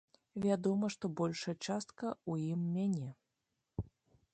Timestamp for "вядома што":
0.45-1.05